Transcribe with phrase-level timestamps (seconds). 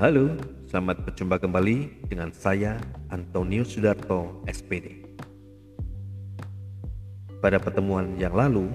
[0.00, 0.32] Halo,
[0.72, 2.80] selamat berjumpa kembali dengan saya
[3.12, 4.96] Antonio Sudarto, SPD.
[7.44, 8.72] Pada pertemuan yang lalu,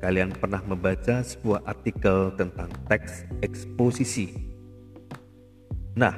[0.00, 4.32] kalian pernah membaca sebuah artikel tentang teks eksposisi.
[6.00, 6.16] Nah,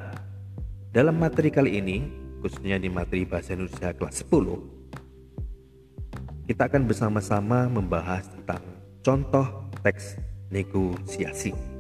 [0.94, 2.06] dalam materi kali ini,
[2.38, 8.62] khususnya di materi Bahasa Indonesia kelas 10, kita akan bersama-sama membahas tentang
[9.02, 10.22] contoh teks
[10.54, 11.73] negosiasi.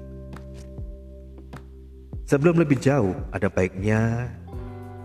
[2.24, 4.32] Sebelum lebih jauh, ada baiknya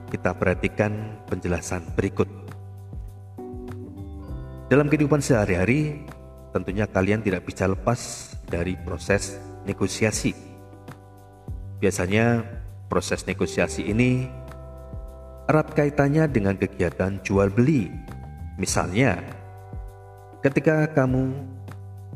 [0.08, 2.32] kita perhatikan penjelasan berikut.
[4.72, 6.08] Dalam kehidupan sehari-hari,
[6.56, 9.36] tentunya kalian tidak bisa lepas dari proses
[9.68, 10.32] negosiasi.
[11.84, 12.48] Biasanya,
[12.88, 14.24] proses negosiasi ini
[15.52, 17.92] erat kaitannya dengan kegiatan jual beli.
[18.56, 19.20] Misalnya,
[20.40, 21.36] ketika kamu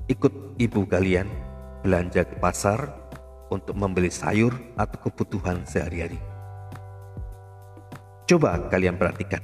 [0.07, 1.27] ikut ibu kalian
[1.83, 3.02] belanja ke pasar
[3.51, 6.21] untuk membeli sayur atau kebutuhan sehari-hari.
[8.23, 9.43] Coba kalian perhatikan.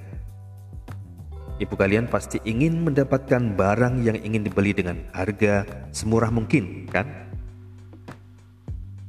[1.60, 7.04] Ibu kalian pasti ingin mendapatkan barang yang ingin dibeli dengan harga semurah mungkin, kan?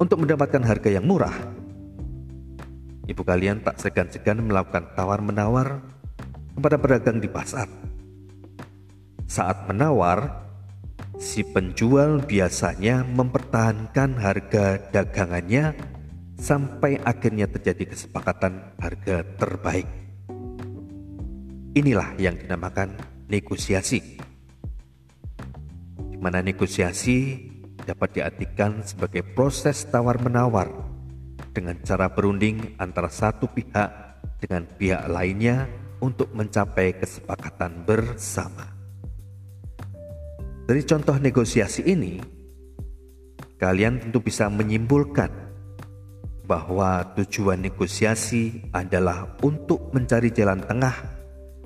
[0.02, 1.36] Untuk mendapatkan harga yang murah,
[3.06, 5.78] ibu kalian tak segan-segan melakukan tawar-menawar
[6.58, 7.70] kepada pedagang di pasar.
[9.30, 10.39] Saat menawar,
[11.20, 15.76] si penjual biasanya mempertahankan harga dagangannya
[16.40, 19.84] sampai akhirnya terjadi kesepakatan harga terbaik.
[21.76, 22.96] Inilah yang dinamakan
[23.28, 24.00] negosiasi.
[26.00, 27.46] Di mana negosiasi
[27.84, 30.72] dapat diartikan sebagai proses tawar-menawar
[31.52, 33.88] dengan cara berunding antara satu pihak
[34.40, 35.68] dengan pihak lainnya
[36.00, 38.79] untuk mencapai kesepakatan bersama.
[40.70, 42.22] Dari contoh negosiasi ini,
[43.58, 45.26] kalian tentu bisa menyimpulkan
[46.46, 50.94] bahwa tujuan negosiasi adalah untuk mencari jalan tengah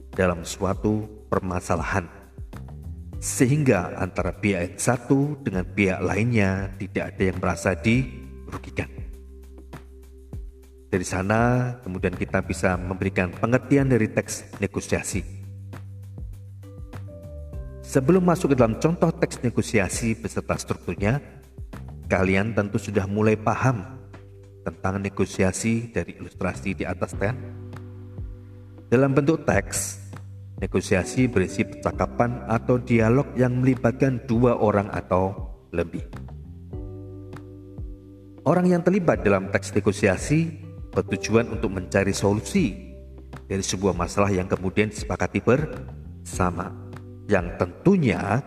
[0.09, 2.09] dalam suatu permasalahan,
[3.21, 8.89] sehingga antara pihak yang satu dengan pihak lainnya tidak ada yang merasa dirugikan.
[10.89, 15.44] Dari sana, kemudian kita bisa memberikan pengertian dari teks negosiasi.
[17.95, 21.23] Sebelum masuk ke dalam contoh teks negosiasi beserta strukturnya,
[22.11, 23.87] kalian tentu sudah mulai paham
[24.67, 27.39] tentang negosiasi dari ilustrasi di atas kan?
[28.91, 30.11] Dalam bentuk teks,
[30.59, 36.03] negosiasi berisi percakapan atau dialog yang melibatkan dua orang atau lebih.
[38.43, 40.51] Orang yang terlibat dalam teks negosiasi
[40.91, 42.75] bertujuan untuk mencari solusi
[43.47, 46.84] dari sebuah masalah yang kemudian disepakati bersama
[47.25, 48.45] yang tentunya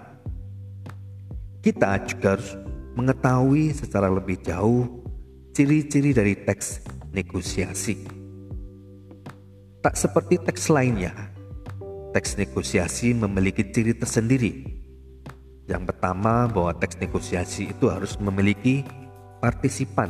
[1.65, 2.53] kita juga harus
[2.93, 5.03] mengetahui secara lebih jauh
[5.53, 8.05] ciri-ciri dari teks negosiasi.
[9.81, 11.13] Tak seperti teks lainnya,
[12.13, 14.53] teks negosiasi memiliki ciri tersendiri.
[15.67, 18.85] Yang pertama bahwa teks negosiasi itu harus memiliki
[19.41, 20.09] partisipan.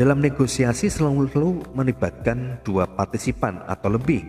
[0.00, 1.28] Dalam negosiasi selalu
[1.76, 4.24] melibatkan dua partisipan atau lebih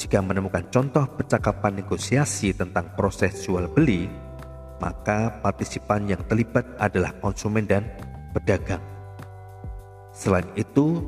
[0.00, 4.08] jika menemukan contoh percakapan negosiasi tentang proses jual beli,
[4.80, 7.84] maka partisipan yang terlibat adalah konsumen dan
[8.32, 8.80] pedagang.
[10.16, 11.04] Selain itu,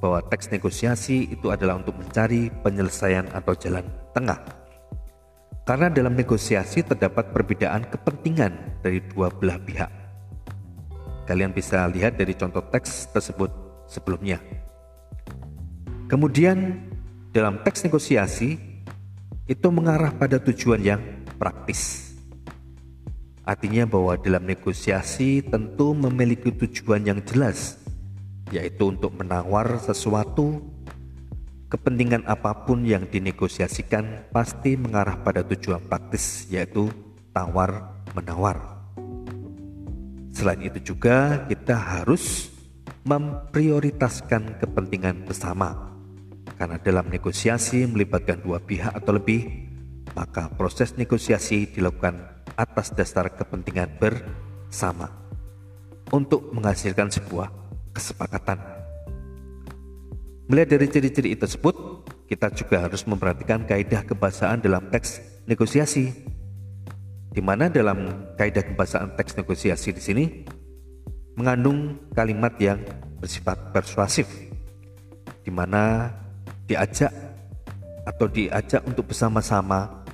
[0.00, 3.84] bahwa teks negosiasi itu adalah untuk mencari penyelesaian atau jalan
[4.16, 4.40] tengah.
[5.68, 9.92] Karena dalam negosiasi terdapat perbedaan kepentingan dari dua belah pihak.
[11.28, 13.52] Kalian bisa lihat dari contoh teks tersebut
[13.84, 14.40] sebelumnya.
[16.08, 16.87] Kemudian
[17.28, 18.56] dalam teks negosiasi
[19.48, 21.02] itu mengarah pada tujuan yang
[21.36, 22.12] praktis.
[23.44, 27.80] Artinya bahwa dalam negosiasi tentu memiliki tujuan yang jelas,
[28.52, 30.60] yaitu untuk menawar sesuatu
[31.72, 36.92] kepentingan apa pun yang dinegosiasikan pasti mengarah pada tujuan praktis yaitu
[37.32, 38.84] tawar menawar.
[40.32, 42.52] Selain itu juga kita harus
[43.08, 45.87] memprioritaskan kepentingan bersama
[46.58, 49.46] karena dalam negosiasi melibatkan dua pihak atau lebih,
[50.18, 52.18] maka proses negosiasi dilakukan
[52.58, 55.06] atas dasar kepentingan bersama
[56.10, 57.46] untuk menghasilkan sebuah
[57.94, 58.58] kesepakatan.
[60.50, 66.10] Melihat dari ciri-ciri tersebut, kita juga harus memperhatikan kaidah kebahasaan dalam teks negosiasi.
[67.30, 70.24] Di mana dalam kaidah kebahasaan teks negosiasi di sini
[71.38, 72.82] mengandung kalimat yang
[73.22, 74.26] bersifat persuasif
[75.46, 76.10] di mana
[76.68, 77.10] diajak
[78.04, 80.04] atau diajak untuk bersama-sama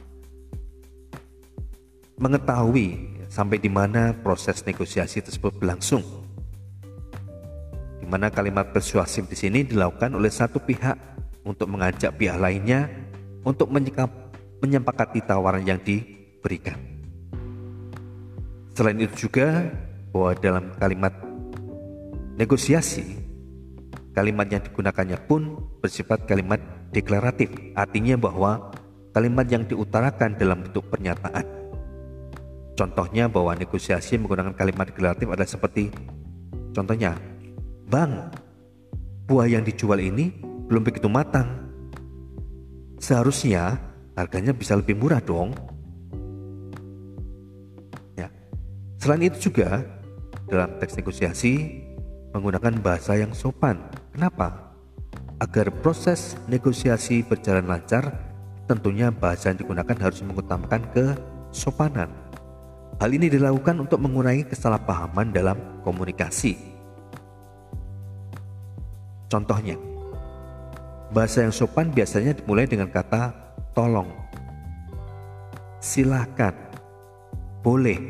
[2.16, 6.24] mengetahui sampai di mana proses negosiasi tersebut berlangsung
[8.14, 10.94] mana kalimat persuasif di sini dilakukan oleh satu pihak
[11.42, 12.86] untuk mengajak pihak lainnya
[13.42, 14.06] untuk menyikap,
[14.62, 16.78] menyepakati tawaran yang diberikan.
[18.70, 19.66] Selain itu juga
[20.14, 21.10] bahwa dalam kalimat
[22.38, 23.18] negosiasi,
[24.14, 26.56] kalimat yang digunakannya pun bersifat kalimat
[26.96, 28.72] deklaratif, artinya bahwa
[29.12, 31.44] kalimat yang diutarakan dalam bentuk pernyataan.
[32.72, 35.92] Contohnya bahwa negosiasi menggunakan kalimat deklaratif adalah seperti
[36.72, 37.20] contohnya,
[37.84, 38.32] Bang,
[39.28, 41.68] buah yang dijual ini belum begitu matang.
[42.96, 43.76] Seharusnya
[44.16, 45.52] harganya bisa lebih murah dong.
[48.16, 48.32] Ya.
[48.96, 49.84] Selain itu juga
[50.48, 51.84] dalam teks negosiasi
[52.32, 53.76] menggunakan bahasa yang sopan.
[54.16, 54.63] Kenapa?
[55.44, 58.16] Agar proses negosiasi berjalan lancar
[58.64, 62.08] tentunya bahasa yang digunakan harus mengutamakan kesopanan.
[62.96, 66.56] Hal ini dilakukan untuk mengurangi kesalahpahaman dalam komunikasi.
[69.28, 69.76] Contohnya,
[71.12, 73.36] bahasa yang sopan biasanya dimulai dengan kata
[73.76, 74.08] tolong,
[75.76, 76.56] silakan,
[77.60, 78.00] boleh,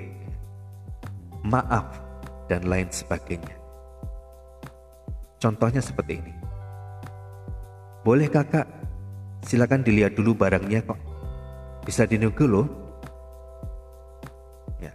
[1.42, 1.98] maaf,
[2.46, 3.58] dan lain sebagainya.
[5.42, 6.44] Contohnya seperti ini.
[8.05, 8.69] Boleh kakak
[9.43, 11.01] silakan dilihat dulu barangnya kok.
[11.89, 12.67] Bisa dinego loh.
[14.79, 14.93] Ya.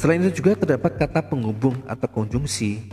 [0.00, 2.88] Selain itu juga terdapat kata penghubung atau konjungsi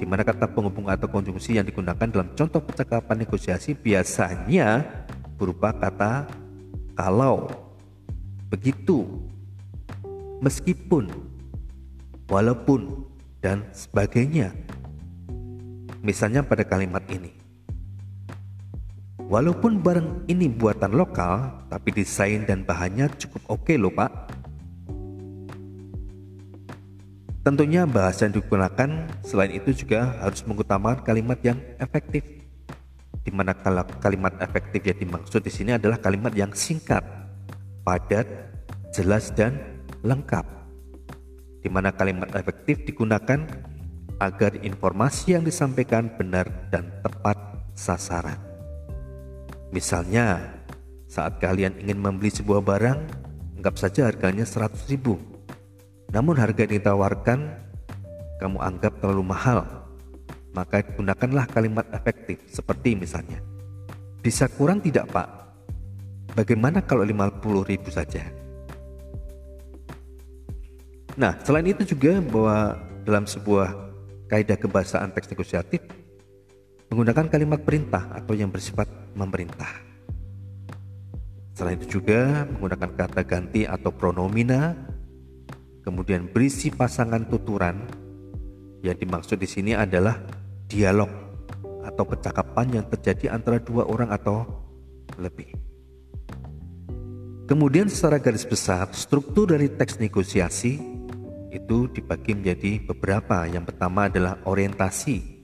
[0.00, 4.80] di mana kata penghubung atau konjungsi yang digunakan dalam contoh percakapan negosiasi biasanya
[5.36, 6.24] berupa kata
[7.00, 7.48] kalau,
[8.52, 9.08] begitu,
[10.44, 11.08] meskipun,
[12.28, 13.08] walaupun,
[13.40, 14.52] dan sebagainya.
[16.04, 17.39] Misalnya pada kalimat ini.
[19.30, 24.10] Walaupun barang ini buatan lokal, tapi desain dan bahannya cukup oke okay loh pak.
[27.46, 32.26] Tentunya bahasa yang digunakan selain itu juga harus mengutamakan kalimat yang efektif.
[33.22, 33.54] Di mana
[34.02, 37.06] kalimat efektif yang dimaksud di sini adalah kalimat yang singkat,
[37.86, 38.26] padat,
[38.90, 39.62] jelas dan
[40.02, 40.42] lengkap.
[41.62, 43.46] Di mana kalimat efektif digunakan
[44.18, 47.38] agar informasi yang disampaikan benar dan tepat
[47.78, 48.49] sasaran.
[49.70, 50.58] Misalnya,
[51.06, 52.98] saat kalian ingin membeli sebuah barang,
[53.58, 55.14] anggap saja harganya 100 ribu.
[56.10, 57.38] Namun harga yang ditawarkan
[58.42, 59.62] kamu anggap terlalu mahal.
[60.50, 63.38] Maka gunakanlah kalimat efektif seperti misalnya,
[64.18, 65.28] bisa kurang tidak pak?
[66.34, 68.26] Bagaimana kalau 50 ribu saja?
[71.14, 72.74] Nah, selain itu juga bahwa
[73.06, 73.70] dalam sebuah
[74.26, 75.82] kaidah kebahasaan teks negosiatif
[76.90, 79.70] menggunakan kalimat perintah atau yang bersifat memerintah.
[81.54, 84.74] Selain itu juga menggunakan kata ganti atau pronomina,
[85.86, 87.86] kemudian berisi pasangan tuturan.
[88.80, 90.18] Yang dimaksud di sini adalah
[90.66, 91.12] dialog
[91.84, 94.48] atau percakapan yang terjadi antara dua orang atau
[95.20, 95.52] lebih.
[97.44, 100.80] Kemudian secara garis besar, struktur dari teks negosiasi
[101.52, 103.44] itu dibagi menjadi beberapa.
[103.44, 105.39] Yang pertama adalah orientasi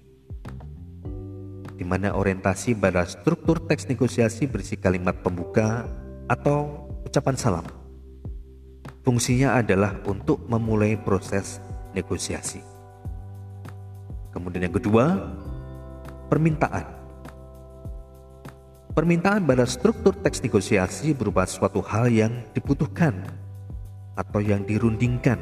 [1.76, 5.84] di mana orientasi pada struktur teks negosiasi berisi kalimat pembuka
[6.26, 7.66] atau ucapan salam.
[9.04, 11.62] Fungsinya adalah untuk memulai proses
[11.94, 12.58] negosiasi.
[14.34, 15.04] Kemudian yang kedua,
[16.26, 16.96] permintaan.
[18.96, 23.20] Permintaan pada struktur teks negosiasi berupa suatu hal yang dibutuhkan
[24.16, 25.36] atau yang dirundingkan.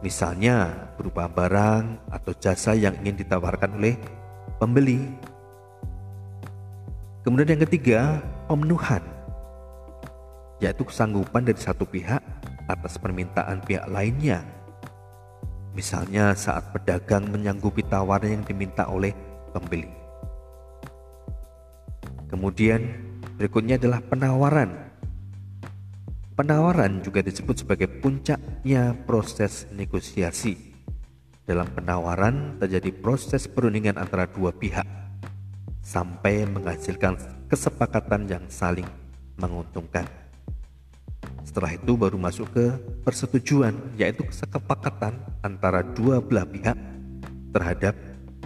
[0.00, 3.98] Misalnya berupa barang atau jasa yang ingin ditawarkan oleh
[4.64, 5.04] pembeli.
[7.20, 8.00] Kemudian yang ketiga,
[8.48, 9.04] pemenuhan,
[10.56, 12.24] yaitu kesanggupan dari satu pihak
[12.64, 14.40] atas permintaan pihak lainnya.
[15.76, 19.12] Misalnya saat pedagang menyanggupi tawaran yang diminta oleh
[19.52, 19.92] pembeli.
[22.32, 22.80] Kemudian
[23.36, 24.70] berikutnya adalah penawaran.
[26.34, 30.73] Penawaran juga disebut sebagai puncaknya proses negosiasi.
[31.44, 34.88] Dalam penawaran terjadi proses perundingan antara dua pihak
[35.84, 37.20] sampai menghasilkan
[37.52, 38.88] kesepakatan yang saling
[39.36, 40.08] menguntungkan.
[41.44, 42.66] Setelah itu baru masuk ke
[43.04, 46.80] persetujuan yaitu kesepakatan antara dua belah pihak
[47.52, 47.92] terhadap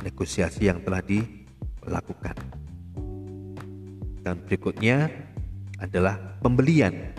[0.03, 2.35] negosiasi yang telah dilakukan.
[4.27, 5.07] Dan berikutnya
[5.79, 7.15] adalah pembelian.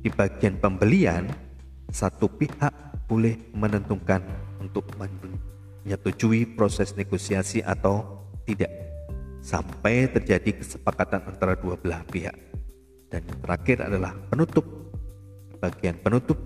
[0.00, 1.26] Di bagian pembelian,
[1.90, 2.72] satu pihak
[3.10, 4.22] boleh menentukan
[4.60, 8.70] untuk menyetujui proses negosiasi atau tidak
[9.40, 12.36] sampai terjadi kesepakatan antara dua belah pihak.
[13.10, 14.62] Dan yang terakhir adalah penutup.
[15.60, 16.38] Bagian penutup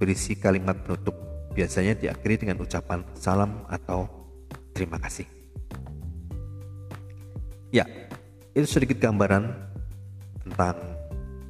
[0.00, 1.14] berisi kalimat penutup
[1.52, 4.22] biasanya diakhiri dengan ucapan salam atau
[4.72, 5.28] Terima kasih.
[7.72, 7.84] Ya,
[8.56, 9.52] itu sedikit gambaran
[10.44, 10.76] tentang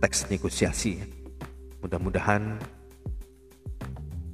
[0.02, 1.02] teks negosiasi.
[1.82, 2.58] Mudah-mudahan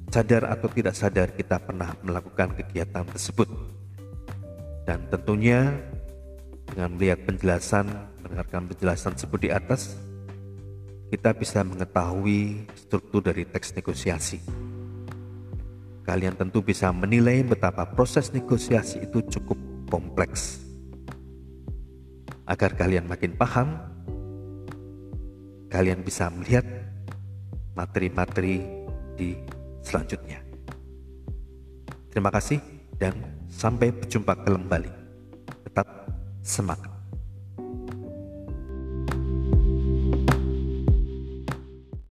[0.09, 3.49] sadar atau tidak sadar kita pernah melakukan kegiatan tersebut.
[4.83, 5.69] Dan tentunya
[6.65, 7.85] dengan melihat penjelasan,
[8.25, 9.95] mendengarkan penjelasan tersebut di atas,
[11.13, 14.41] kita bisa mengetahui struktur dari teks negosiasi.
[16.05, 19.57] Kalian tentu bisa menilai betapa proses negosiasi itu cukup
[19.93, 20.69] kompleks
[22.49, 23.77] Agar kalian makin paham,
[25.69, 26.65] kalian bisa melihat
[27.77, 28.65] materi-materi
[29.13, 29.37] di
[29.89, 30.39] selanjutnya.
[32.13, 32.61] Terima kasih
[33.01, 33.17] dan
[33.49, 34.91] sampai berjumpa kembali.
[35.65, 35.87] Tetap
[36.45, 36.88] semangat.